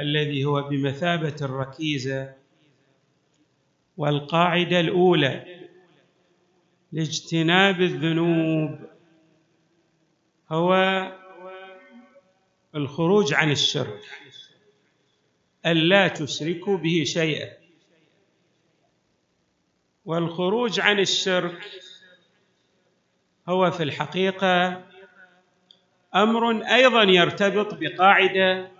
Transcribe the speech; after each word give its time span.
الذي 0.00 0.44
هو 0.44 0.62
بمثابة 0.62 1.36
الركيزة 1.42 2.34
والقاعدة 3.96 4.80
الأولى 4.80 5.60
لاجتناب 6.92 7.80
الذنوب 7.80 8.78
هو 10.50 10.74
الخروج 12.74 13.34
عن 13.34 13.50
الشرك 13.50 14.02
ألا 15.66 16.08
تشركوا 16.08 16.76
به 16.76 17.04
شيئا. 17.04 17.52
والخروج 20.04 20.80
عن 20.80 20.98
الشرك 20.98 21.70
هو 23.48 23.70
في 23.70 23.82
الحقيقة 23.82 24.84
أمر 26.14 26.66
أيضا 26.66 27.02
يرتبط 27.02 27.74
بقاعدة 27.74 28.70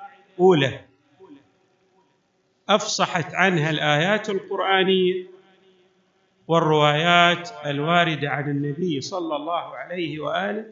أولى. 0.41 0.90
أفصحت 2.71 3.35
عنها 3.35 3.71
الآيات 3.71 4.31
القرآنية 4.31 5.27
والروايات 6.49 7.51
الواردة 7.67 8.31
عن 8.31 8.51
النبي 8.51 9.01
صلى 9.01 9.37
الله 9.37 9.77
عليه 9.77 10.21
وآله 10.21 10.65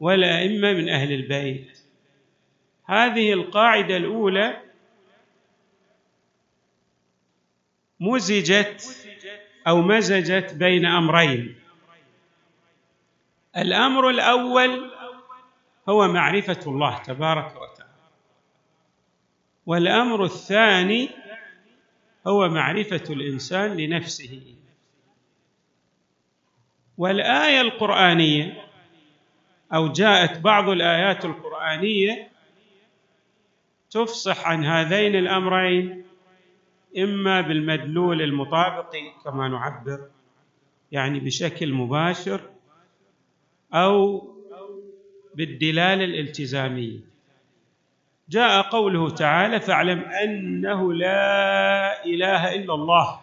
والائمه 0.00 0.72
من 0.72 0.88
أهل 0.88 1.12
البيت. 1.12 1.78
هذه 2.84 3.32
القاعدة 3.32 3.96
الأولى 3.96 4.60
مزجت 8.00 9.06
أو 9.68 9.82
مزجت 9.82 10.54
بين 10.54 10.86
أمرين. 10.86 11.56
الأمر 13.56 14.08
الأول 14.10 14.90
هو 15.88 16.08
معرفة 16.08 16.60
الله 16.66 16.98
تبارك 16.98 17.56
وتعالى. 17.56 17.81
والأمر 19.66 20.24
الثاني 20.24 21.10
هو 22.26 22.48
معرفة 22.48 23.02
الإنسان 23.10 23.76
لنفسه. 23.76 24.40
والآية 26.98 27.60
القرآنية 27.60 28.64
أو 29.74 29.88
جاءت 29.92 30.38
بعض 30.40 30.68
الآيات 30.68 31.24
القرآنية 31.24 32.28
تفصح 33.90 34.46
عن 34.46 34.64
هذين 34.64 35.16
الأمرين 35.16 36.04
إما 36.98 37.40
بالمدلول 37.40 38.22
المطابق 38.22 38.96
كما 39.24 39.48
نعبر 39.48 40.08
يعني 40.92 41.20
بشكل 41.20 41.72
مباشر 41.72 42.50
أو 43.74 44.28
بالدلالة 45.34 46.04
الالتزامية. 46.04 47.11
جاء 48.32 48.62
قوله 48.62 49.10
تعالى 49.10 49.60
فاعلم 49.60 50.00
أنه 50.00 50.92
لا 50.92 52.04
إله 52.04 52.54
إلا 52.54 52.74
الله 52.74 53.20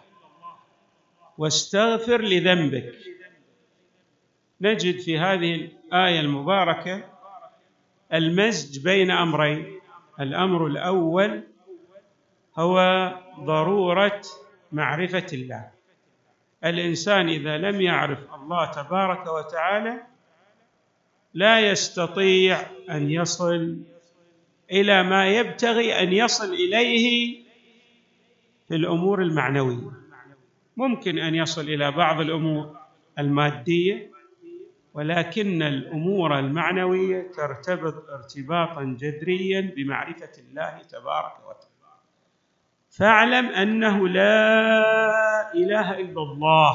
واستغفر 1.38 2.20
لذنبك. 2.22 2.94
نجد 4.60 5.00
في 5.00 5.18
هذه 5.18 5.54
الآية 5.54 6.20
المباركة 6.20 7.04
المزج 8.12 8.84
بين 8.84 9.10
أمرين. 9.10 9.80
الأمر 10.20 10.66
الأول 10.66 11.42
هو 12.58 12.76
ضرورة 13.40 14.22
معرفة 14.72 15.26
الله. 15.32 15.70
الإنسان 16.64 17.28
إذا 17.28 17.58
لم 17.58 17.80
يعرف 17.80 18.18
الله 18.34 18.70
تبارك 18.70 19.26
وتعالى 19.26 20.02
لا 21.34 21.60
يستطيع 21.60 22.58
أن 22.90 23.10
يصل 23.10 23.78
إلى 24.72 25.02
ما 25.02 25.28
يبتغي 25.28 26.02
أن 26.02 26.12
يصل 26.12 26.54
إليه 26.54 27.36
في 28.68 28.74
الأمور 28.76 29.22
المعنوية. 29.22 29.90
ممكن 30.76 31.18
أن 31.18 31.34
يصل 31.34 31.62
إلى 31.62 31.90
بعض 31.90 32.20
الأمور 32.20 32.76
المادية 33.18 34.10
ولكن 34.94 35.62
الأمور 35.62 36.38
المعنوية 36.38 37.30
ترتبط 37.36 38.10
ارتباطا 38.10 38.96
جذريا 39.00 39.72
بمعرفة 39.76 40.32
الله 40.38 40.82
تبارك 40.90 41.34
وتعالى. 41.48 41.70
فاعلم 42.90 43.46
أنه 43.46 44.08
لا 44.08 45.54
إله 45.54 46.00
إلا 46.00 46.22
الله. 46.22 46.74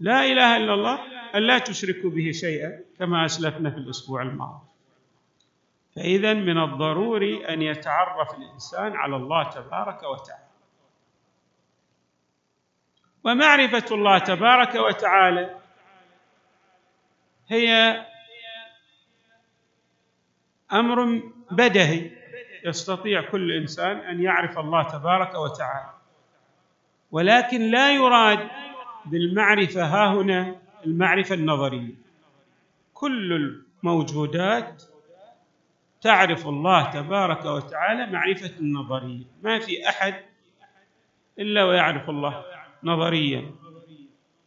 لا 0.00 0.24
إله 0.24 0.56
إلا 0.56 0.74
الله 0.74 0.98
أن 1.34 1.42
لا 1.42 1.58
تشركوا 1.58 2.10
به 2.10 2.30
شيئا 2.30 2.80
كما 2.98 3.24
أسلفنا 3.24 3.70
في 3.70 3.76
الأسبوع 3.76 4.22
الماضي. 4.22 4.67
فإذا 5.98 6.34
من 6.34 6.58
الضروري 6.62 7.48
أن 7.48 7.62
يتعرف 7.62 8.38
الإنسان 8.38 8.96
على 8.96 9.16
الله 9.16 9.50
تبارك 9.50 10.02
وتعالى. 10.02 10.48
ومعرفة 13.24 13.94
الله 13.94 14.18
تبارك 14.18 14.74
وتعالى 14.74 15.56
هي 17.48 17.66
أمر 20.72 21.22
بدهي 21.50 22.10
يستطيع 22.64 23.30
كل 23.30 23.52
إنسان 23.52 23.96
أن 23.96 24.22
يعرف 24.22 24.58
الله 24.58 24.82
تبارك 24.82 25.34
وتعالى. 25.34 25.90
ولكن 27.10 27.70
لا 27.70 27.94
يراد 27.94 28.48
بالمعرفة 29.04 29.84
ها 29.84 30.12
هنا 30.12 30.56
المعرفة 30.86 31.34
النظرية. 31.34 31.94
كل 32.94 33.32
الموجودات 33.82 34.82
تعرف 36.00 36.46
الله 36.46 36.90
تبارك 36.90 37.44
وتعالى 37.44 38.12
معرفة 38.12 38.52
نظرية 38.60 39.24
ما 39.42 39.58
في 39.58 39.88
أحد 39.88 40.14
إلا 41.38 41.64
ويعرف 41.64 42.10
الله 42.10 42.44
نظريا. 42.84 43.50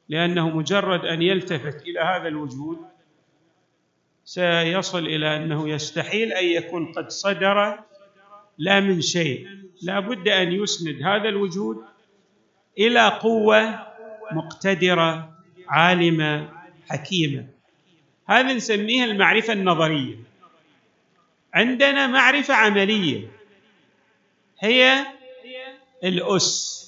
لأنه 0.09 0.49
مجرد 0.49 1.05
أن 1.05 1.21
يلتفت 1.21 1.81
إلى 1.81 1.99
هذا 1.99 2.27
الوجود 2.27 2.77
سيصل 4.25 5.05
إلى 5.05 5.35
أنه 5.35 5.69
يستحيل 5.69 6.33
أن 6.33 6.45
يكون 6.45 6.91
قد 6.93 7.09
صدر 7.09 7.79
لا 8.57 8.79
من 8.79 9.01
شيء. 9.01 9.47
لا 9.81 9.99
بد 9.99 10.27
أن 10.27 10.51
يسند 10.51 11.01
هذا 11.03 11.29
الوجود 11.29 11.83
إلى 12.77 13.07
قوة 13.07 13.87
مقتدرة 14.31 15.37
عالمة 15.67 16.49
حكيمة. 16.89 17.47
هذا 18.29 18.53
نسميها 18.53 19.05
المعرفة 19.05 19.53
النظرية. 19.53 20.30
عندنا 21.53 22.07
معرفة 22.07 22.53
عملية. 22.53 23.27
هي 24.59 25.05
الأس 26.03 26.81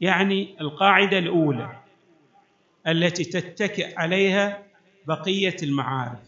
يعني 0.00 0.56
القاعدة 0.60 1.18
الأولى 1.18 1.76
التي 2.86 3.24
تتكئ 3.24 3.96
عليها 3.96 4.62
بقية 5.06 5.56
المعارف. 5.62 6.18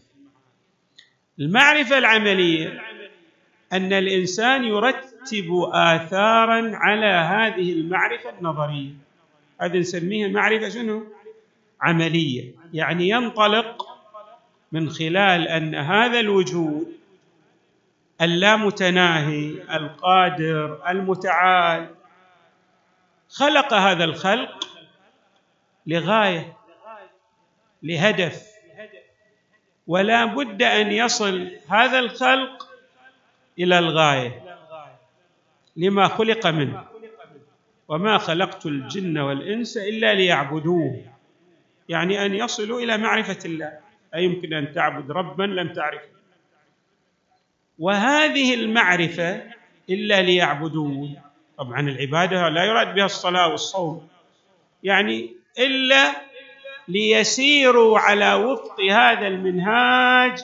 المعرفة 1.39 1.97
العملية 1.97 2.81
أن 3.73 3.93
الإنسان 3.93 4.63
يرتب 4.63 5.69
آثارا 5.73 6.71
على 6.75 7.05
هذه 7.05 7.73
المعرفة 7.73 8.29
النظرية. 8.29 8.93
هذه 9.61 9.77
نسميها 9.77 10.27
معرفة 10.27 10.69
شنو؟ 10.69 11.03
عملية 11.81 12.51
يعني 12.73 13.09
ينطلق 13.09 13.87
من 14.71 14.89
خلال 14.89 15.47
أن 15.47 15.75
هذا 15.75 16.19
الوجود 16.19 17.00
اللامتناهي 18.21 19.49
القادر 19.75 20.89
المتعال. 20.89 21.89
خلق 23.29 23.73
هذا 23.73 24.03
الخلق 24.03 24.67
لغاية 25.87 26.57
لهدف. 27.83 28.51
ولا 29.87 30.25
بد 30.25 30.63
أن 30.63 30.91
يصل 30.91 31.51
هذا 31.67 31.99
الخلق 31.99 32.69
إلى 33.59 33.79
الغاية. 33.79 34.57
لما 35.75 36.07
خلق 36.07 36.47
منه. 36.47 36.83
وما 37.87 38.17
خلقت 38.17 38.65
الجن 38.65 39.17
والإنس 39.17 39.77
إلا 39.77 40.13
ليعبدوه. 40.13 41.05
يعني 41.89 42.25
أن 42.25 42.35
يصلوا 42.35 42.79
إلى 42.81 42.97
معرفة 42.97 43.39
الله. 43.45 43.79
أي 44.15 44.23
يمكن 44.23 44.53
أن 44.53 44.73
تعبد 44.73 45.11
ربا 45.11 45.43
لم 45.43 45.73
تعرفه. 45.73 46.10
وهذه 47.79 48.53
المعرفة 48.53 49.43
إلا 49.89 50.21
ليعبدون. 50.21 51.21
طبعا 51.57 51.79
العبادة 51.79 52.49
لا 52.49 52.63
يراد 52.63 52.95
بها 52.95 53.05
الصلاة 53.05 53.47
والصوم. 53.47 54.07
يعني 54.83 55.33
إلا 55.59 56.11
ليسيروا 56.87 57.99
على 57.99 58.33
وفق 58.33 58.81
هذا 58.81 59.27
المنهاج 59.27 60.39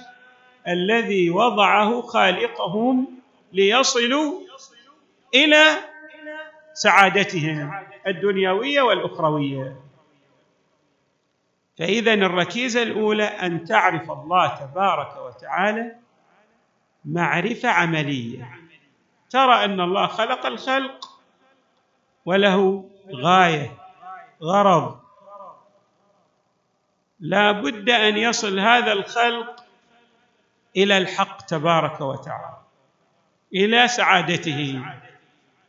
الذي 0.68 1.30
وضعه 1.30 2.02
خالقهم 2.02 3.08
ليصلوا 3.54 4.42
إلى 5.36 5.64
سعادتهم 6.74 7.74
الدنيوية 8.08 8.82
والأخروية. 8.82 9.76
فاذا 11.78 12.14
الركيزة 12.14 12.84
الأولى 12.84 13.24
أن 13.24 13.66
تعرف 13.66 14.12
الله 14.12 14.48
تبارك 14.48 15.18
وتعالى 15.26 15.96
معرفة 17.07 17.69
عملية. 17.69 18.59
ترى 19.30 19.65
أن 19.65 19.81
الله 19.81 20.07
خلق 20.07 20.45
الخلق 20.45 21.19
وله 22.25 22.89
غاية 23.12 23.77
غرض. 24.44 25.00
لا 27.19 27.51
بد 27.51 27.89
أن 27.89 28.18
يصل 28.18 28.59
هذا 28.59 28.94
الخلق 28.94 29.63
إلى 30.77 30.98
الحق 30.98 31.42
تبارك 31.42 32.01
وتعالى 32.01 32.57
إلى 33.54 33.88
سعادته. 33.88 34.81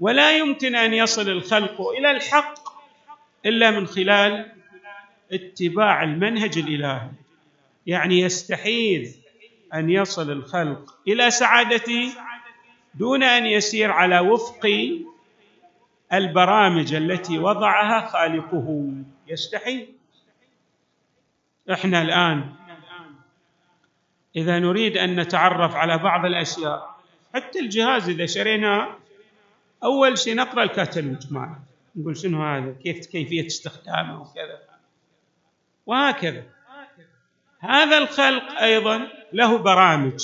ولا 0.01 0.39
يمكن 0.39 0.77
أن 0.77 0.95
يصل 0.95 1.29
الخلق 1.29 1.81
إلى 1.81 2.11
الحق 2.11 2.55
إلا 3.47 3.71
من 3.71 3.87
خلال 3.87 4.53
اتباع 5.33 6.03
المنهج 6.03 6.59
الإلهي. 6.59 7.11
يعني 7.87 8.21
يستحيل 8.21 9.15
أن 9.75 9.91
يصل 9.91 10.31
الخلق 10.31 10.99
إلى 11.09 11.31
سعادته 11.31 12.13
دون 12.95 13.23
أن 13.23 13.47
يسير 13.47 13.91
على 13.91 14.21
وفق 14.21 14.67
البرامج 16.13 16.95
التي 16.95 17.39
وضعها 17.39 18.07
خالقه. 18.07 18.93
يستحيل 19.27 19.95
إحنا 21.73 22.03
الآن 22.03 22.53
إذا 24.37 24.59
نريد 24.59 24.97
أن 24.97 25.21
نتعرف 25.21 25.75
على 25.75 25.99
بعض 25.99 26.25
الأشياء 26.25 26.99
حتى 27.35 27.61
الجهاز 27.61 28.09
إذا 28.09 28.27
شريناه 28.27 28.97
أول 29.85 30.19
شيء 30.19 30.35
نقرأ 30.35 30.63
الكتالوج 30.63 31.33
معه 31.33 31.63
نقول 31.97 32.17
شنو 32.17 32.43
هذا؟ 32.43 32.73
كيف 32.83 33.07
كيفية 33.07 33.47
استخدامه؟ 33.47 34.21
وكذا. 34.21 34.59
وهكذا. 35.87 36.45
هذا 37.61 37.99
الخلق 37.99 38.61
أيضا 38.61 39.09
له 39.33 39.59
برامج. 39.59 40.21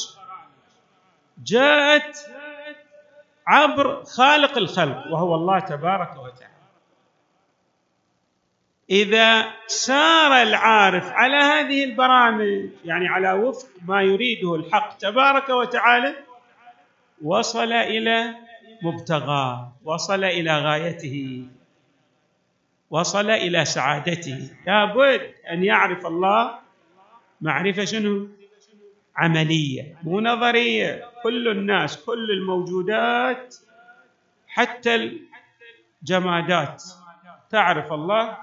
جاءت 1.44 2.26
عبر 3.46 4.04
خالق 4.04 4.58
الخلق 4.58 5.12
وهو 5.12 5.34
الله 5.34 5.58
تبارك 5.58 6.10
وتعالى. 6.10 6.54
إذا 8.90 9.44
سار 9.66 10.42
العارف 10.42 11.06
على 11.12 11.36
هذه 11.36 11.84
البرامج 11.84 12.70
يعني 12.84 13.08
على 13.08 13.32
وفق 13.32 13.68
ما 13.88 14.02
يريده 14.02 14.54
الحق 14.54 14.96
تبارك 14.96 15.48
وتعالى 15.48 16.14
وصل 17.22 17.72
إلى 17.72 18.34
مبتغاه 18.82 19.72
وصل 19.84 20.24
إلى 20.24 20.58
غايته 20.58 21.46
وصل 22.90 23.30
إلى 23.30 23.64
سعادته. 23.64 24.50
لابد 24.66 25.34
أن 25.50 25.64
يعرف 25.64 26.06
الله 26.06 26.58
معرفة 27.40 27.84
شنو؟ 27.84 28.28
عملية 29.16 29.98
مو 30.02 30.20
نظرية. 30.20 31.10
كل 31.22 31.48
الناس 31.48 32.04
كل 32.04 32.30
الموجودات 32.30 33.56
حتى 34.48 35.20
الجمادات. 36.02 36.84
تعرف 37.50 37.92
الله؟ 37.92 38.38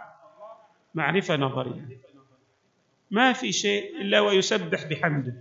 معرفة 0.95 1.35
نظرية. 1.35 2.01
ما 3.11 3.33
في 3.33 3.51
شيء 3.51 4.01
إلا 4.01 4.19
ويسبح 4.19 4.85
بحمده 4.85 5.33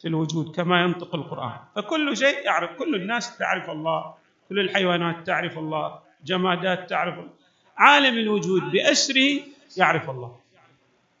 في 0.00 0.08
الوجود 0.08 0.56
كما 0.56 0.82
ينطق 0.82 1.14
القرآن. 1.14 1.58
فكل 1.76 2.16
شيء 2.16 2.44
يعرف 2.44 2.78
كل 2.78 2.94
الناس 2.94 3.38
تعرف 3.38 3.70
الله 3.70 4.14
كل 4.48 4.60
الحيوانات 4.60 5.26
تعرف 5.26 5.58
الله 5.58 5.98
جمادات 6.24 6.90
تعرف 6.90 7.14
الله. 7.18 7.30
عالم 7.76 8.18
الوجود 8.18 8.62
بأسره 8.62 9.40
يعرف 9.76 10.10
الله. 10.10 10.36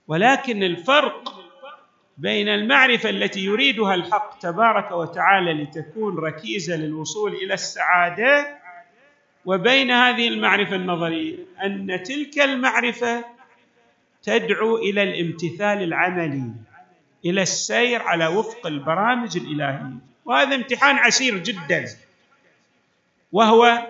ولكن 0.08 0.62
الفرق 0.62 1.39
بين 2.20 2.48
المعرفة 2.48 3.10
التي 3.10 3.40
يريدها 3.40 3.94
الحق 3.94 4.38
تبارك 4.38 4.92
وتعالى 4.92 5.52
لتكون 5.52 6.18
ركيزة 6.18 6.76
للوصول 6.76 7.34
إلى 7.34 7.54
السعادة 7.54 8.58
وبين 9.44 9.90
هذه 9.90 10.28
المعرفة 10.28 10.76
النظرية 10.76 11.36
أن 11.64 12.02
تلك 12.02 12.38
المعرفة 12.38 13.24
تدعو 14.22 14.76
إلى 14.76 15.02
الامتثال 15.02 15.82
العملي 15.82 16.52
إلى 17.24 17.42
السير 17.42 18.02
على 18.02 18.26
وفق 18.26 18.66
البرامج 18.66 19.36
الإلهية. 19.36 19.92
وهذا 20.24 20.54
امتحان 20.54 20.96
عسير 20.96 21.38
جدا. 21.38 21.84
وهو 23.32 23.86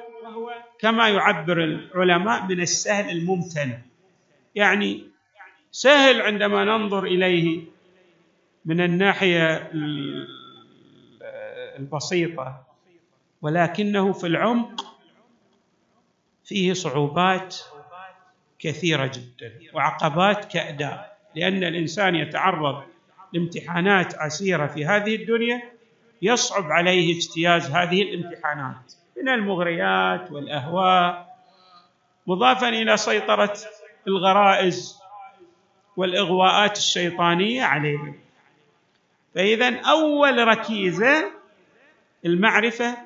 كما 0.78 1.08
يعبر 1.08 1.64
العلماء 1.64 2.46
من 2.46 2.60
السهل 2.60 3.10
الممتنع. 3.10 3.78
يعني 4.54 5.06
سهل 5.72 6.22
عندما 6.22 6.64
ننظر 6.64 7.04
إليه 7.04 7.60
من 8.64 8.80
الناحية 8.80 9.70
البسيطة 11.78 12.62
ولكنه 13.42 14.12
في 14.12 14.26
العمق 14.26 14.96
فيه 16.44 16.72
صعوبات 16.72 17.56
كثيرة 18.58 19.06
جدا 19.06 19.52
وعقبات 19.72 20.44
كأداء 20.44 21.18
لأن 21.34 21.64
الإنسان 21.64 22.14
يتعرض 22.14 22.82
لامتحانات 23.32 24.14
عسيرة 24.14 24.66
في 24.66 24.86
هذه 24.86 25.14
الدنيا 25.14 25.62
يصعب 26.22 26.64
عليه 26.72 27.16
اجتياز 27.16 27.70
هذه 27.70 28.02
الامتحانات 28.02 28.92
من 29.16 29.28
المغريات 29.28 30.30
والأهواء 30.30 31.36
مضافا 32.26 32.68
إلى 32.68 32.96
سيطرة 32.96 33.54
الغرائز 34.08 34.98
والإغواءات 35.96 36.76
الشيطانية 36.78 37.62
عليه. 37.62 38.18
فإذا 39.34 39.80
أول 39.80 40.48
ركيزة 40.48 41.32
المعرفة 42.26 42.96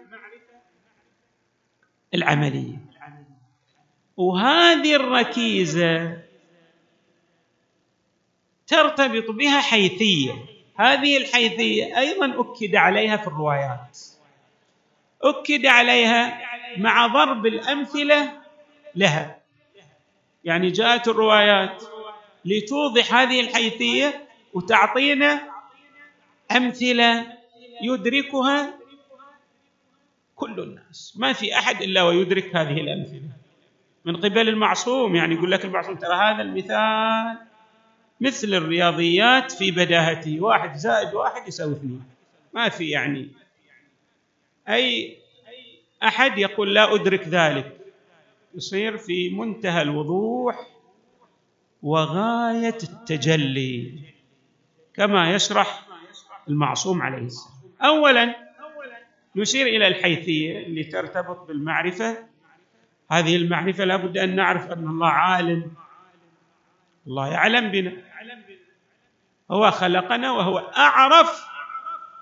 العملية. 2.14 2.76
وهذه 4.16 4.96
الركيزة 4.96 6.18
ترتبط 8.66 9.30
بها 9.30 9.60
حيثية. 9.60 10.32
هذه 10.76 11.16
الحيثية 11.16 11.98
أيضا 11.98 12.40
أكد 12.40 12.74
عليها 12.74 13.16
في 13.16 13.26
الروايات. 13.26 13.98
أكد 15.22 15.66
عليها 15.66 16.40
مع 16.76 17.06
ضرب 17.06 17.46
الأمثلة 17.46 18.32
لها. 18.94 19.38
يعني 20.44 20.70
جاءت 20.70 21.08
الروايات 21.08 21.82
لتوضح 22.44 23.14
هذه 23.14 23.40
الحيثية 23.40 24.28
وتعطينا 24.54 25.53
أمثلة 26.52 27.26
يدركها 27.82 28.74
كل 30.36 30.60
الناس. 30.60 31.14
ما 31.16 31.32
في 31.32 31.58
أحد 31.58 31.82
إلا 31.82 32.02
ويدرك 32.02 32.56
هذه 32.56 32.80
الأمثلة. 32.80 33.28
من 34.04 34.16
قبل 34.16 34.48
المعصوم 34.48 35.16
يعني 35.16 35.34
يقول 35.34 35.50
لك 35.50 35.64
المعصوم 35.64 35.96
ترى 35.96 36.14
هذا 36.14 36.42
المثال 36.42 37.38
مثل 38.20 38.54
الرياضيات 38.54 39.52
في 39.52 39.70
بداهته 39.70 40.40
واحد 40.40 40.76
زائد 40.76 41.14
واحد 41.14 41.48
يساوي 41.48 41.72
اثنين. 41.72 42.02
ما 42.54 42.68
في 42.68 42.90
يعني. 42.90 43.28
أي 44.68 45.16
أحد 46.02 46.38
يقول 46.38 46.74
لا 46.74 46.94
أدرك 46.94 47.28
ذلك. 47.28 47.76
يصير 48.54 48.96
في 48.96 49.30
منتهى 49.30 49.82
الوضوح 49.82 50.68
وغاية 51.82 52.78
التجلي. 52.82 53.98
كما 54.94 55.34
يشرح 55.34 55.83
المعصوم 56.48 57.02
عليه 57.02 57.26
السلام. 57.26 57.54
اولا 57.82 58.34
نشير 59.36 59.66
إلى 59.66 59.86
الحيثيه 59.86 60.66
اللي 60.66 60.84
ترتبط 60.84 61.48
بالمعرفة. 61.48 62.18
هذه 63.10 63.36
المعرفة 63.36 63.84
لابد 63.84 64.18
أن 64.18 64.36
نعرف 64.36 64.70
أن 64.70 64.88
الله 64.88 65.08
عالم. 65.08 65.72
الله 67.06 67.28
يعلم 67.28 67.70
بنا. 67.70 67.92
هو 69.50 69.70
خلقنا 69.70 70.32
وهو 70.32 70.58
أعرف 70.58 71.44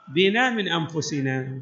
بنا 0.08 0.50
من 0.50 0.68
أنفسنا. 0.68 1.60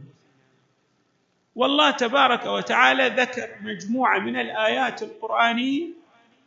والله 1.54 1.90
تبارك 1.90 2.46
وتعالى 2.46 3.08
ذكر 3.08 3.48
مجموعة 3.62 4.18
من 4.18 4.40
الآيات 4.40 5.02
القرآنية 5.02 5.86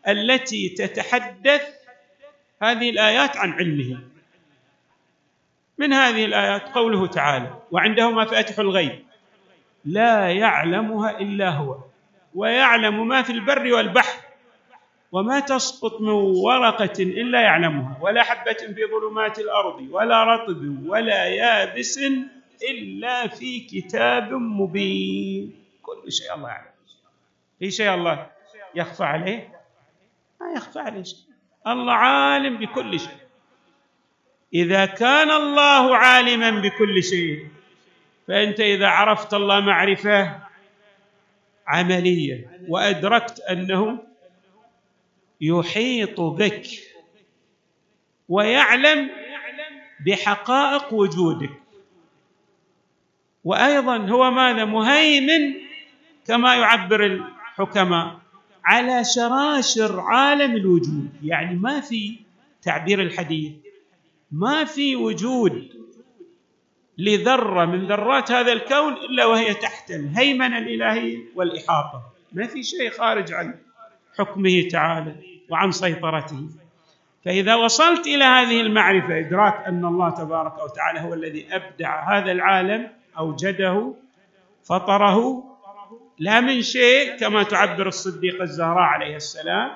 التي 0.07 0.69
تتحدث 0.69 1.61
هذه 2.61 2.89
الآيات 2.89 3.37
عن 3.37 3.51
علمه 3.51 4.12
من 5.77 5.93
هذه 5.93 6.25
الآيات 6.25 6.69
قوله 6.69 7.07
تعالى 7.07 7.53
وعنده 7.71 8.11
مفاتح 8.11 8.59
الغيب 8.59 9.03
لا 9.85 10.29
يعلمها 10.31 11.19
إلا 11.19 11.49
هو 11.49 11.77
ويعلم 12.35 13.07
ما 13.07 13.21
في 13.21 13.31
البر 13.31 13.73
والبحر 13.73 14.19
وما 15.11 15.39
تسقط 15.39 16.01
من 16.01 16.09
ورقة 16.09 17.03
إلا 17.03 17.41
يعلمها 17.41 17.97
ولا 18.01 18.23
حبة 18.23 18.53
في 18.53 18.81
ظلمات 18.91 19.39
الأرض 19.39 19.87
ولا 19.91 20.23
رطب 20.23 20.85
ولا 20.87 21.25
يابس 21.25 21.99
إلا 22.69 23.27
في 23.27 23.59
كتاب 23.59 24.33
مبين. 24.33 25.55
كل 25.81 26.11
شيء 26.11 26.33
الله 26.35 26.49
يعلم. 26.49 26.71
في 27.59 27.71
شيء 27.71 27.93
الله 27.93 28.27
يخفى 28.75 29.03
عليه؟ 29.03 29.59
ما 30.41 30.51
يخفى 30.55 30.79
عليه 30.79 31.03
شيء. 31.03 31.19
الله 31.67 31.93
عالم 31.93 32.57
بكل 32.57 32.99
شيء. 32.99 33.22
إذا 34.53 34.85
كان 34.85 35.31
الله 35.31 35.97
عالما 35.97 36.49
بكل 36.49 37.03
شيء 37.03 37.47
فأنت 38.27 38.59
إذا 38.59 38.87
عرفت 38.87 39.33
الله 39.33 39.59
معرفة 39.59 40.39
عملية 41.67 42.59
وأدركت 42.67 43.39
أنه 43.39 43.99
يحيط 45.41 46.21
بك 46.21 46.67
ويعلم 48.29 49.09
بحقائق 50.05 50.93
وجودك. 50.93 51.49
وأيضا 53.43 53.97
هو 53.97 54.31
ماذا؟ 54.31 54.65
مهيمن 54.65 55.53
كما 56.27 56.55
يعبر 56.55 57.05
الحكماء 57.05 58.19
على 58.65 59.03
شراشر 59.03 59.99
عالم 59.99 60.55
الوجود 60.55 61.09
يعني 61.23 61.55
ما 61.55 61.79
في 61.79 62.15
تعبير 62.61 63.01
الحديث. 63.01 63.51
ما 64.33 64.63
في 64.63 64.95
وجود 64.95 65.69
لذرة 66.97 67.65
من 67.65 67.87
ذرات 67.87 68.31
هذا 68.31 68.53
الكون 68.53 68.93
إلا 68.93 69.25
وهي 69.25 69.53
تحت 69.53 69.91
الهيمنة 69.91 70.57
الإلهية 70.57 71.17
والإحاطة. 71.35 72.01
ما 72.31 72.47
في 72.47 72.63
شيء 72.63 72.89
خارج 72.89 73.33
عن 73.33 73.55
حكمه 74.17 74.67
تعالى 74.71 75.15
وعن 75.49 75.71
سيطرته. 75.71 76.49
فإذا 77.25 77.55
وصلت 77.55 78.07
إلى 78.07 78.23
هذه 78.23 78.61
المعرفة 78.61 79.19
إدراك 79.19 79.67
أن 79.67 79.85
الله 79.85 80.09
تبارك 80.09 80.63
وتعالى 80.63 80.99
هو 80.99 81.13
الذي 81.13 81.55
أبدع 81.55 82.17
هذا 82.17 82.31
العالم 82.31 82.89
أوجده 83.17 83.93
فطره 84.63 85.43
لا 86.19 86.41
من 86.41 86.61
شيء 86.61 87.17
كما 87.17 87.43
تعبر 87.43 87.87
الصديقه 87.87 88.43
الزهراء 88.43 88.83
عليه 88.83 89.15
السلام 89.15 89.71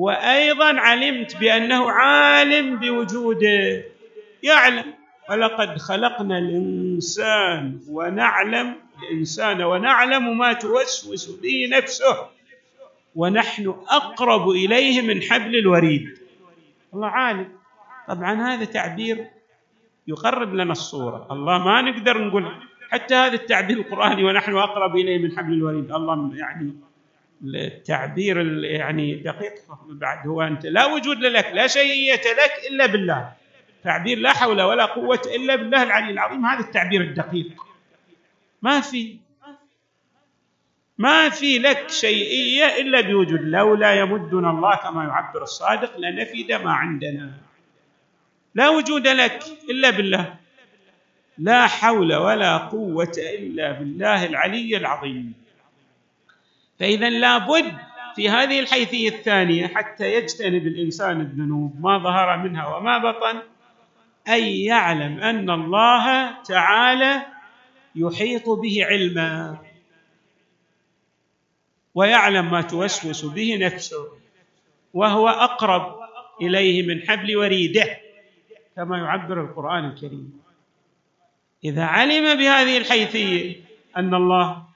وأيضا 0.00 0.80
علمت 0.80 1.36
بأنه 1.36 1.90
عالم 1.90 2.76
بوجوده. 2.76 3.84
يعلم. 4.42 4.84
ولقد 5.30 5.78
خلقنا 5.78 6.38
الإنسان 6.38 7.80
ونعلم 7.88 8.74
الإنسان 9.02 9.62
ونعلم 9.62 10.38
ما 10.38 10.52
توسوس 10.52 11.30
به 11.42 11.68
نفسه. 11.72 12.16
ونحن 13.14 13.74
أقرب 13.88 14.48
إليه 14.48 15.02
من 15.02 15.22
حبل 15.22 15.56
الوريد. 15.56 16.18
الله 16.94 17.08
عالم. 17.08 17.48
طبعا 18.08 18.32
هذا 18.34 18.64
تعبير 18.64 19.26
يقرب 20.08 20.54
لنا 20.54 20.72
الصورة. 20.72 21.26
الله 21.30 21.58
ما 21.58 21.82
نقدر 21.82 22.24
نقول 22.28 22.44
حتى 22.90 23.14
هذا 23.14 23.34
التعبير 23.34 23.76
القرآني 23.76 24.24
ونحن 24.24 24.56
أقرب 24.56 24.96
إليه 24.96 25.18
من 25.18 25.38
حبل 25.38 25.52
الوريد. 25.52 25.92
الله 25.92 26.30
يعني 26.36 26.89
التعبير 27.44 28.64
يعني 28.64 29.14
دقيق 29.14 29.54
بعد 29.88 30.26
هو 30.26 30.42
أنت. 30.42 30.66
لا 30.66 30.86
وجود 30.86 31.18
لك 31.18 31.50
لا 31.54 31.66
شيئية 31.66 32.14
لك 32.14 32.70
إلا 32.70 32.86
بالله. 32.86 33.32
تعبير 33.84 34.18
لا 34.18 34.32
حول 34.32 34.62
ولا 34.62 34.84
قوة 34.84 35.22
إلا 35.36 35.56
بالله 35.56 35.82
العلي 35.82 36.10
العظيم. 36.10 36.46
هذا 36.46 36.60
التعبير 36.60 37.00
الدقيق. 37.00 37.66
ما 38.62 38.80
في 38.80 39.16
ما 40.98 41.28
في 41.28 41.58
لك 41.58 41.90
شيئية 41.90 42.64
إلا 42.80 43.00
بوجود. 43.00 43.40
لولا 43.40 43.94
يمدنا 43.94 44.50
الله 44.50 44.76
كما 44.76 45.04
يعبر 45.04 45.42
الصادق 45.42 45.98
لنفد 45.98 46.52
ما 46.52 46.72
عندنا. 46.72 47.32
لا 48.54 48.68
وجود 48.68 49.08
لك 49.08 49.42
إلا 49.70 49.90
بالله. 49.90 50.34
لا 51.38 51.66
حول 51.66 52.14
ولا 52.14 52.56
قوة 52.56 53.12
إلا 53.18 53.72
بالله 53.72 54.26
العلي 54.26 54.76
العظيم. 54.76 55.32
فإذا 56.80 57.10
لابد 57.10 57.72
في 58.16 58.28
هذه 58.28 58.60
الحيثية 58.60 59.08
الثانية 59.08 59.66
حتى 59.66 60.14
يجتنب 60.14 60.66
الإنسان 60.66 61.20
الذنوب 61.20 61.80
ما 61.80 61.98
ظهر 61.98 62.38
منها 62.38 62.76
وما 62.76 62.98
بطن 62.98 63.42
أن 64.28 64.42
يعلم 64.42 65.18
أن 65.20 65.50
الله 65.50 66.30
تعالى 66.42 67.26
يحيط 67.94 68.48
به 68.48 68.84
علما 68.84 69.58
ويعلم 71.94 72.50
ما 72.50 72.60
توسوس 72.62 73.24
به 73.24 73.58
نفسه 73.60 74.08
وهو 74.94 75.28
أقرب 75.28 75.96
إليه 76.42 76.86
من 76.86 77.02
حبل 77.08 77.36
وريده 77.36 77.98
كما 78.76 78.98
يعبر 78.98 79.40
القرآن 79.40 79.84
الكريم. 79.84 80.40
إذا 81.64 81.84
علم 81.84 82.38
بهذه 82.38 82.78
الحيثية 82.78 83.60
أن 83.96 84.14
الله 84.14 84.69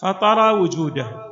فطر 0.00 0.58
وجوده. 0.58 1.30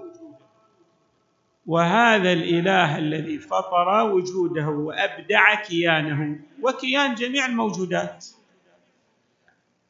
وهذا 1.67 2.33
الإله 2.33 2.99
الذي 2.99 3.39
فطر 3.39 4.03
وجوده 4.11 4.69
وأبدع 4.69 5.55
كيانه 5.55 6.39
وكيان 6.63 7.15
جميع 7.15 7.47
الموجودات. 7.47 8.27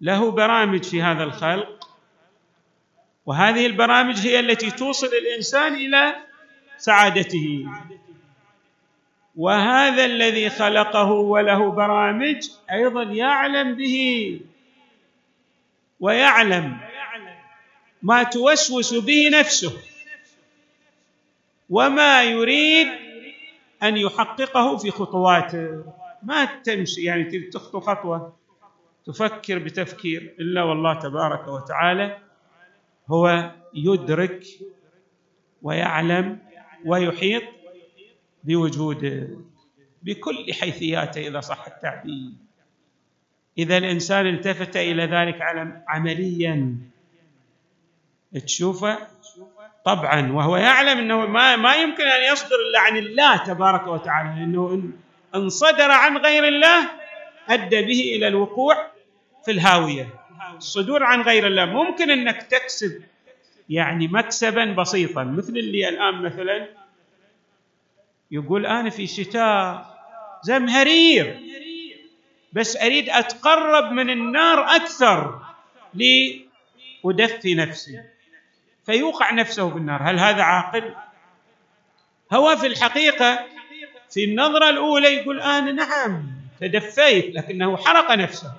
له 0.00 0.30
برامج 0.30 0.85
في 0.85 1.02
هذا 1.02 1.25
الخلق 1.25 1.88
وهذه 3.26 3.66
البرامج 3.66 4.26
هي 4.26 4.40
التي 4.40 4.70
توصل 4.70 5.06
الإنسان 5.06 5.75
إلى 5.75 6.16
سعادته. 6.78 7.66
وهذا 9.37 10.04
الذي 10.04 10.50
خلقه 10.50 11.11
وله 11.11 11.70
برامج 11.70 12.50
أيضا 12.73 13.02
يعلم 13.02 13.75
به 13.75 14.40
ويعلم 16.00 16.88
ما 18.02 18.23
توسوس 18.23 18.95
به 18.95 19.31
نفسه 19.33 19.73
وما 21.71 22.23
يريد 22.23 22.88
أن 23.83 23.97
يحققه 23.97 24.76
في 24.76 24.90
خطواته. 24.90 25.85
ما 26.23 26.45
تمشي 26.45 27.02
يعني 27.02 27.40
تخطو 27.40 27.81
خطوة 27.81 28.37
تفكر 29.07 29.59
بتفكير. 29.59 30.35
إلا 30.40 30.62
والله 30.62 30.95
تبارك 30.95 31.49
وتعالى 31.49 32.19
هو 33.09 33.52
يدرك 33.75 34.47
ويعلم 35.62 36.38
ويحيط 36.85 37.43
بوجوده 38.45 39.28
بكل 40.02 40.55
حيثياته 40.55 41.28
إذا 41.28 41.40
صح 41.40 41.67
التعبير. 41.67 42.31
إذا 43.59 43.76
الإنسان 43.78 44.26
التفت 44.26 44.76
إلى 44.76 45.05
ذلك 45.05 45.43
عمليا. 45.88 46.76
تشوفه 48.47 48.99
طبعا 49.85 50.32
وهو 50.32 50.56
يعلم 50.56 50.99
إنه 50.99 51.26
ما 51.26 51.56
ما 51.56 51.75
يمكن 51.75 52.04
أن 52.04 52.32
يصدر 52.32 52.56
إلا 52.70 52.80
عن 52.80 52.97
الله 52.97 53.37
تبارك 53.37 53.87
وتعالى 53.87 54.40
لأنه 54.40 54.92
إن 55.35 55.49
صدر 55.49 55.90
عن 55.90 56.16
غير 56.16 56.49
الله 56.49 56.90
أدى 57.49 57.82
به 57.82 58.12
إلى 58.16 58.28
الوقوع 58.28 58.87
في 59.44 59.50
الهاوية. 59.50 60.08
الصدور 60.56 61.02
عن 61.02 61.23
غير 61.23 61.47
الله 61.47 61.64
ممكن 61.64 62.11
إنك 62.11 62.42
تكسب 62.42 63.02
يعني 63.68 64.08
مكسبا 64.08 64.64
بسيطا 64.64 65.25
مثل 65.25 65.52
اللي 65.52 65.88
الآن 65.88 66.23
مثلا 66.23 66.68
يقول 68.30 68.66
أنا 68.66 68.90
في 68.90 69.06
شتاء 69.06 69.87
زمهرير 70.42 71.40
بس 72.52 72.76
أريد 72.76 73.11
أتقرب 73.11 73.92
من 73.92 74.11
النار 74.11 74.76
أكثر 74.76 75.40
لأدفي 75.94 77.54
نفسي. 77.54 78.00
فيوقع 78.88 79.33
نفسه 79.33 79.71
في 79.71 79.76
النار. 79.76 80.02
هل 80.02 80.18
هذا 80.18 80.42
عاقل؟ 80.42 80.95
هو 82.33 82.57
في 82.57 82.66
الحقيقة 82.66 83.47
في 84.11 84.25
النظرة 84.25 84.71
الأولى 84.71 85.14
يقول 85.14 85.40
أنا 85.40 85.73
نعم 85.73 86.23
تدفيت 86.61 87.35
لكنه 87.35 87.76
حرق 87.76 88.12
نفسه. 88.12 88.52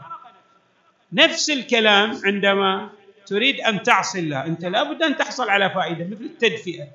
نفس 1.14 1.50
الكلام 1.50 2.22
عندما 2.26 2.90
تريد 3.26 3.62
أن 3.62 3.84
تعصي 3.84 4.20
الله 4.20 4.46
أنت 4.46 4.66
لابد 4.66 5.04
أن 5.04 5.18
تحصل 5.18 5.50
على 5.50 5.70
فائدة 5.70 6.06
مثل 6.06 6.24
التدفئة. 6.24 6.88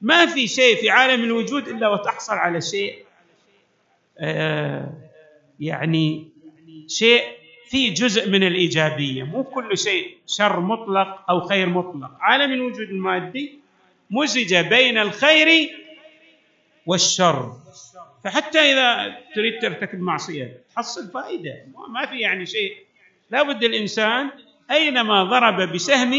ما 0.00 0.26
في 0.26 0.48
شيء 0.48 0.76
في 0.76 0.90
عالم 0.90 1.24
الوجود 1.24 1.68
إلا 1.68 1.88
وتحصل 1.88 2.34
على 2.34 2.60
شيء 2.60 3.04
آه 4.18 4.92
يعني 5.60 6.28
شيء 6.86 7.37
في 7.68 7.90
جزء 7.90 8.30
من 8.30 8.42
الإيجابية 8.42 9.22
مو 9.22 9.44
كل 9.44 9.78
شيء 9.78 10.16
شر 10.26 10.60
مطلق 10.60 11.30
أو 11.30 11.40
خير 11.40 11.68
مطلق. 11.68 12.10
عالم 12.20 12.52
الوجود 12.52 12.88
المادي 12.88 13.58
مزج 14.10 14.56
بين 14.56 14.98
الخير 14.98 15.70
والشر. 16.86 17.52
فحتى 18.24 18.58
إذا 18.58 19.16
تريد 19.34 19.62
ترتكب 19.62 20.00
معصية 20.00 20.60
تحصل 20.74 21.10
فائدة. 21.10 21.54
ما 21.88 22.06
في 22.06 22.18
يعني 22.18 22.46
شيء. 22.46 22.76
لابد 23.30 23.64
الإنسان 23.64 24.30
أينما 24.70 25.24
ضرب 25.24 25.72
بسهم 25.72 26.14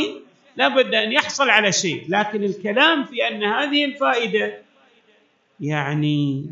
لابد 0.55 0.93
أن 0.93 1.11
يحصل 1.11 1.49
على 1.49 1.71
شيء. 1.71 2.05
لكن 2.09 2.43
الكلام 2.43 3.05
في 3.05 3.27
أن 3.27 3.43
هذه 3.43 3.85
الفائدة 3.85 4.57
يعني 5.59 6.45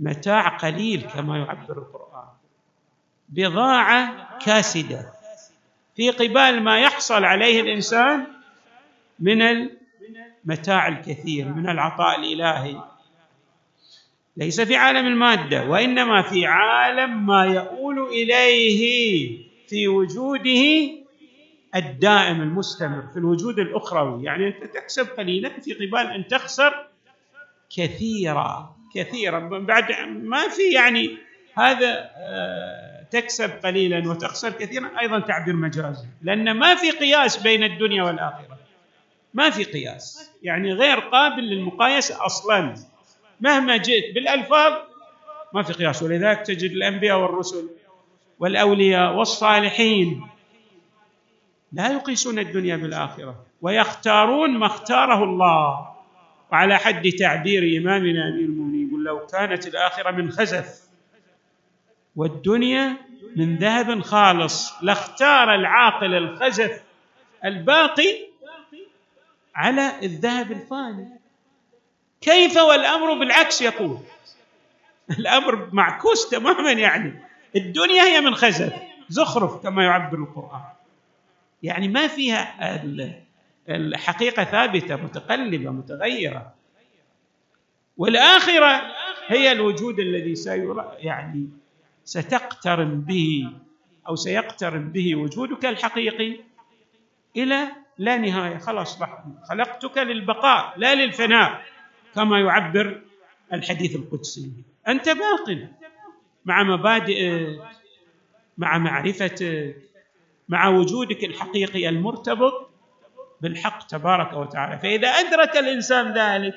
متاع 0.00 0.48
قليل 0.48 1.00
كما 1.00 1.38
يعبر 1.38 1.78
القرآن. 1.78 2.35
بضاعة 3.28 4.28
كاسدة. 4.38 5.12
في 5.96 6.10
قبال 6.10 6.62
ما 6.62 6.80
يحصل 6.80 7.24
عليه 7.24 7.60
الإنسان 7.60 8.26
من 9.18 9.42
المتاع 9.42 10.88
الكثير 10.88 11.48
من 11.48 11.68
العطاء 11.68 12.20
الإلهي. 12.20 12.82
ليس 14.36 14.60
في 14.60 14.76
عالم 14.76 15.06
المادة 15.06 15.64
وإنما 15.64 16.22
في 16.22 16.46
عالم 16.46 17.26
ما 17.26 17.44
يؤول 17.44 18.08
إليه 18.08 19.38
في 19.68 19.88
وجوده 19.88 20.90
الدائم 21.76 22.42
المستمر 22.42 23.06
في 23.12 23.18
الوجود 23.18 23.58
الأخروي. 23.58 24.24
يعني 24.24 24.48
أنت 24.48 24.64
تكسب 24.64 25.06
قليلا 25.06 25.60
في 25.60 25.72
قبال 25.72 26.06
أن 26.06 26.26
تخسر 26.26 26.86
كثيرا 27.76 28.76
كثيرا. 28.94 29.38
بعد 29.58 29.92
ما 30.08 30.48
في 30.48 30.62
يعني 30.74 31.16
هذا 31.54 32.10
آه، 32.16 32.95
تكسب 33.20 33.50
قليلا 33.64 34.10
وتخسر 34.10 34.50
كثيرا 34.50 34.90
أيضا 35.00 35.20
تعبير 35.20 35.56
مجازي. 35.56 36.06
لأن 36.22 36.52
ما 36.52 36.74
في 36.74 36.90
قياس 36.90 37.36
بين 37.36 37.64
الدنيا 37.64 38.02
والآخرة. 38.02 38.58
ما 39.34 39.50
في 39.50 39.64
قياس. 39.64 40.30
يعني 40.42 40.72
غير 40.72 40.98
قابل 40.98 41.42
للمقايسة 41.42 42.26
أصلا. 42.26 42.74
مهما 43.40 43.76
جئت 43.76 44.14
بالألفاظ 44.14 44.72
ما 45.52 45.62
في 45.62 45.72
قياس. 45.72 46.02
ولذلك 46.02 46.40
تجد 46.46 46.70
الأنبياء 46.70 47.18
والرسل 47.18 47.68
والأولياء 48.38 49.14
والصالحين 49.14 50.26
لا 51.72 51.92
يقيسون 51.92 52.38
الدنيا 52.38 52.76
بالآخرة 52.76 53.44
ويختارون 53.62 54.50
ما 54.58 54.66
اختاره 54.66 55.24
الله. 55.24 55.96
وعلى 56.52 56.78
حد 56.78 57.08
تعبير 57.08 57.78
إمامنا 57.80 58.28
أمير 58.28 58.44
المؤمنين 58.44 58.88
يقول 58.88 59.04
لو 59.04 59.26
كانت 59.26 59.66
الآخرة 59.66 60.10
من 60.10 60.30
خزف 60.30 60.86
والدنيا 62.16 62.96
من 63.36 63.56
ذهب 63.56 64.00
خالص 64.00 64.72
لاختار 64.82 65.54
العاقل 65.54 66.14
الخزف 66.14 66.82
الباقي 67.44 68.26
على 69.54 69.92
الذهب 70.02 70.52
الفاني. 70.52 71.08
كيف 72.20 72.56
والأمر 72.56 73.18
بالعكس 73.18 73.62
يقول؟ 73.62 73.98
الأمر 75.10 75.68
معكوس 75.72 76.30
تماما 76.30 76.72
يعني. 76.72 77.22
الدنيا 77.56 78.02
هي 78.02 78.20
من 78.20 78.34
خزف 78.34 78.72
زخرف 79.08 79.62
كما 79.62 79.84
يعبر 79.84 80.18
القرآن. 80.18 80.64
يعني 81.62 81.88
ما 81.88 82.06
فيها 82.06 82.82
الحقيقة 83.68 84.44
ثابتة 84.44 84.96
متقلبة 84.96 85.70
متغيرة. 85.70 86.54
والآخرة 87.96 88.82
هي 89.26 89.52
الوجود 89.52 89.98
الذي 89.98 90.34
سيرى 90.34 90.96
يعني 90.98 91.48
ستقترن 92.06 93.00
به 93.00 93.50
أو 94.08 94.16
سيقترن 94.16 94.92
به 94.92 95.16
وجودك 95.16 95.64
الحقيقي 95.66 96.40
إلى 97.36 97.68
لا 97.98 98.16
نهاية. 98.16 98.58
خلاص 98.58 98.98
خلقتك 99.48 99.98
للبقاء 99.98 100.74
لا 100.76 100.94
للفناء 100.94 101.62
كما 102.14 102.40
يعبر 102.40 103.02
الحديث 103.52 103.96
القدسي. 103.96 104.52
أنت 104.88 105.08
باق 105.08 105.68
مع 106.44 106.62
مبادئك 106.62 107.60
مع 108.58 108.78
معرفتك 108.78 109.76
مع 110.48 110.68
وجودك 110.68 111.24
الحقيقي 111.24 111.88
المرتبط 111.88 112.70
بالحق 113.40 113.86
تبارك 113.86 114.32
وتعالى. 114.32 114.78
فإذا 114.78 115.08
أدرك 115.08 115.56
الإنسان 115.56 116.12
ذلك 116.12 116.54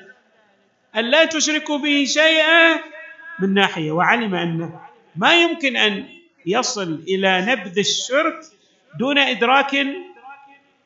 أن 0.96 1.04
لا 1.04 1.24
تشركوا 1.24 1.78
به 1.78 2.04
شيئا 2.04 2.80
من 3.40 3.54
ناحية 3.54 3.92
وعلم 3.92 4.34
أنه 4.34 4.80
ما 5.16 5.42
يمكن 5.42 5.76
أن 5.76 6.04
يصل 6.46 7.04
إلى 7.08 7.40
نبذ 7.40 7.78
الشرك 7.78 8.40
دون 8.98 9.18
إدراك 9.18 9.76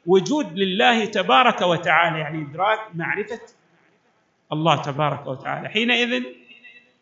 وجود 0.07 0.59
لله 0.59 1.05
تبارك 1.05 1.63
وتعالى 1.63 2.19
يعني 2.19 2.43
إدراك 2.43 2.79
معرفة 2.95 3.41
الله 4.53 4.83
تبارك 4.83 5.27
وتعالى. 5.27 5.69
حينئذ 5.69 6.25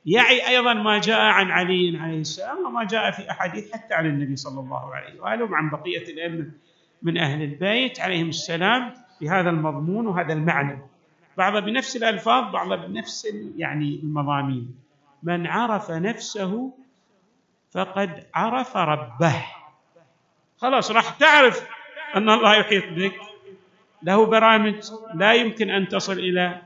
يعي 0.07 0.49
أيضا 0.49 0.75
ما 0.75 0.99
جاء 0.99 1.21
عن 1.21 1.51
علي 1.51 1.99
عليه 2.01 2.21
السلام 2.21 2.67
وما 2.67 2.85
جاء 2.85 3.11
في 3.11 3.31
أحاديث 3.31 3.73
حتى 3.73 3.95
عن 3.95 4.07
النبي 4.07 4.37
صلى 4.37 4.61
الله 4.61 4.95
عليه 4.95 5.21
وآله 5.21 5.45
وعن 5.45 5.71
بقية 5.71 6.03
الأئمة 6.13 6.51
من 7.03 7.19
أهل 7.19 7.43
البيت 7.43 8.01
عليهم 8.01 8.29
السلام 8.29 8.95
بهذا 9.21 9.51
المضمون 9.51 10.07
وهذا 10.07 10.33
المعنى. 10.33 10.79
بعض 11.39 11.65
بنفس 11.65 11.97
الألفاظ 11.97 12.53
بعض 12.53 12.73
بنفس 12.73 13.29
يعني 13.57 14.01
المضامين. 14.03 14.75
من 15.23 15.47
عرف 15.47 15.91
نفسه 15.91 16.73
فقد 17.73 18.27
عرف 18.35 18.77
ربه. 18.77 19.45
خلاص 20.59 20.91
راح 20.91 21.11
تعرف 21.11 21.69
أن 22.17 22.31
الله 22.31 22.55
يحيط 22.55 22.85
بك. 22.85 23.15
له 24.03 24.27
برامج 24.27 24.75
لا 25.15 25.33
يمكن 25.33 25.71
أن 25.71 25.89
تصل 25.89 26.19
إلى 26.19 26.63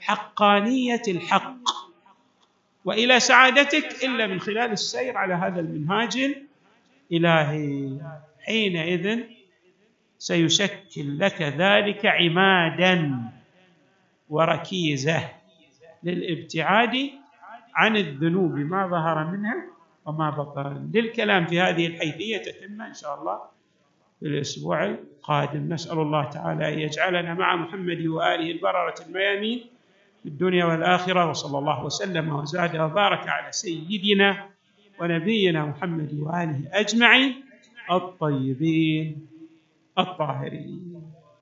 حقانية 0.00 1.02
الحق 1.08 1.60
وإلى 2.84 3.20
سعادتك 3.20 4.04
إلا 4.04 4.26
من 4.26 4.40
خلال 4.40 4.72
السير 4.72 5.16
على 5.16 5.34
هذا 5.34 5.60
المنهاج 5.60 6.34
الإلهي. 7.12 8.00
حينئذ 8.46 9.20
سيشكل 10.18 11.18
لك 11.18 11.42
ذلك 11.42 12.06
عمادا 12.06 13.22
وركيزة 14.28 15.28
للابتعاد 16.02 17.10
عن 17.74 17.96
الذنوب. 17.96 18.54
ما 18.54 18.86
ظهر 18.86 19.24
منها؟ 19.24 19.79
وما 20.10 20.30
بطن 20.30 20.90
للكلام 20.94 21.46
في 21.46 21.60
هذه 21.60 21.86
الحيثية 21.86 22.38
تتم 22.38 22.82
إن 22.82 22.94
شاء 22.94 23.20
الله 23.20 23.38
في 24.20 24.26
الأسبوع 24.26 24.84
القادم. 24.84 25.72
نسأل 25.72 25.98
الله 25.98 26.24
تعالى 26.30 26.74
أن 26.74 26.78
يجعلنا 26.78 27.34
مع 27.34 27.56
محمد 27.56 28.06
وآله 28.06 28.50
البررة 28.50 28.94
الميامين 29.06 29.60
في 30.22 30.28
الدنيا 30.28 30.64
والآخرة 30.64 31.30
وصلى 31.30 31.58
الله 31.58 31.84
وسلم 31.84 32.32
وزاد 32.34 32.76
وبارك 32.76 33.28
على 33.28 33.52
سيدنا 33.52 34.46
ونبينا 35.00 35.64
محمد 35.64 36.12
وآله 36.20 36.60
أجمعين 36.72 37.44
الطيبين 37.90 39.26
الطاهرين. 39.98 40.99